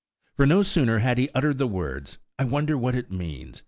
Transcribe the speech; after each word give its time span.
For 0.35 0.47
no 0.47 0.63
sooner 0.63 0.97
had 0.97 1.19
he 1.19 1.29
uttered 1.35 1.59
the 1.59 1.67
words, 1.67 2.17
"I 2.39 2.45
wonder 2.45 2.75
what 2.75 2.95
it 2.95 3.11
means! 3.11 3.59